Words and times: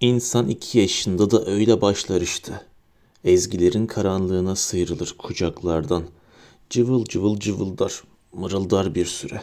İnsan 0.00 0.48
iki 0.48 0.78
yaşında 0.78 1.30
da 1.30 1.46
öyle 1.46 1.80
başlar 1.80 2.20
işte. 2.20 2.60
Ezgilerin 3.24 3.86
karanlığına 3.86 4.56
sıyrılır 4.56 5.14
kucaklardan. 5.18 6.04
Cıvıl 6.70 7.04
cıvıl 7.04 7.38
cıvıldar, 7.38 8.02
mırıldar 8.32 8.94
bir 8.94 9.06
süre. 9.06 9.42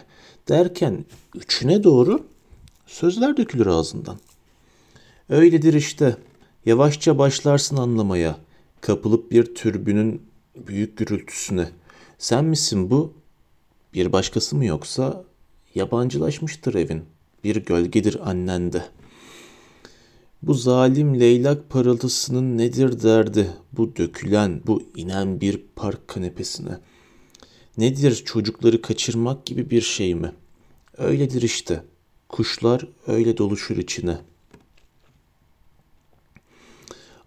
Derken 0.50 1.06
üçüne 1.36 1.84
doğru 1.84 2.24
sözler 2.88 3.38
dökülür 3.38 3.66
ağzından. 3.66 4.18
Öyledir 5.30 5.74
işte. 5.74 6.18
Yavaşça 6.66 7.18
başlarsın 7.18 7.78
anlamaya. 7.78 8.38
Kapılıp 8.82 9.32
bir 9.32 9.56
türbünün 9.56 10.22
büyük 10.56 10.98
gürültüsüne. 10.98 11.70
Sen 12.18 12.46
misin 12.46 12.90
bu? 12.90 13.14
Bir 13.94 14.12
başkası 14.12 14.56
mı 14.56 14.66
yoksa 14.66 15.24
yabancılaşmıştır 15.76 16.74
evin. 16.74 17.06
Bir 17.44 17.56
gölgedir 17.56 18.30
annende. 18.30 18.86
Bu 20.44 20.54
zalim 20.54 21.20
leylak 21.20 21.70
parıltısının 21.70 22.58
nedir 22.58 23.04
derdi 23.04 23.54
bu 23.74 23.96
dökülen, 23.96 24.62
bu 24.68 24.84
inen 24.96 25.42
bir 25.42 25.62
park 25.76 26.08
kanepesine. 26.08 26.80
Nedir 27.78 28.16
çocukları 28.26 28.82
kaçırmak 28.82 29.46
gibi 29.46 29.70
bir 29.70 29.82
şey 29.82 30.16
mi? 30.16 30.32
Öyledir 30.98 31.42
işte. 31.42 31.84
Kuşlar 32.30 32.88
öyle 33.08 33.38
doluşur 33.38 33.78
içine. 33.78 34.18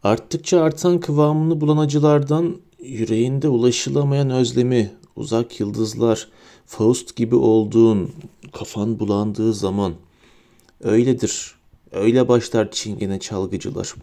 Arttıkça 0.02 0.60
artan 0.60 1.00
kıvamını 1.00 1.60
bulan 1.60 1.76
acılardan 1.76 2.56
yüreğinde 2.78 3.48
ulaşılamayan 3.48 4.30
özlemi, 4.30 4.92
uzak 5.16 5.60
yıldızlar, 5.60 6.28
Faust 6.66 7.16
gibi 7.16 7.34
olduğun, 7.34 8.10
kafan 8.52 9.00
bulandığı 9.00 9.54
zaman 9.54 9.94
öyledir. 10.80 11.53
Öyle 11.94 12.28
başlar 12.28 12.70
çingene 12.70 13.20
çalgıcılar. 13.20 13.94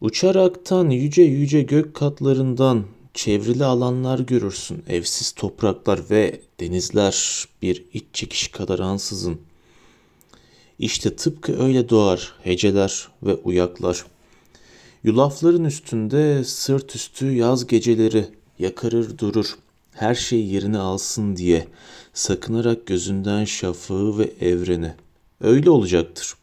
Uçaraktan 0.00 0.90
yüce 0.90 1.22
yüce 1.22 1.62
gök 1.62 1.94
katlarından 1.94 2.84
çevrili 3.14 3.64
alanlar 3.64 4.18
görürsün. 4.18 4.82
Evsiz 4.88 5.32
topraklar 5.32 6.00
ve 6.10 6.40
denizler 6.60 7.44
bir 7.62 7.84
iç 7.92 8.04
çekiş 8.12 8.48
kadar 8.48 8.78
ansızın. 8.78 9.40
İşte 10.78 11.16
tıpkı 11.16 11.62
öyle 11.62 11.88
doğar 11.88 12.34
heceler 12.42 13.08
ve 13.22 13.34
uyaklar. 13.34 14.06
Yulafların 15.04 15.64
üstünde 15.64 16.44
sırt 16.44 16.96
üstü 16.96 17.32
yaz 17.32 17.66
geceleri 17.66 18.26
yakarır 18.58 19.18
durur. 19.18 19.58
Her 19.92 20.14
şey 20.14 20.46
yerini 20.46 20.78
alsın 20.78 21.36
diye 21.36 21.66
sakınarak 22.14 22.86
gözünden 22.86 23.44
şafağı 23.44 24.18
ve 24.18 24.32
evreni. 24.40 24.94
Öyle 25.40 25.70
olacaktır. 25.70 26.34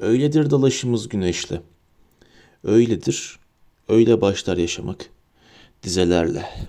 Öyledir 0.00 0.50
dalaşımız 0.50 1.08
güneşle. 1.08 1.62
Öyledir. 2.64 3.38
Öyle 3.88 4.20
başlar 4.20 4.56
yaşamak 4.56 5.10
dizelerle. 5.82 6.68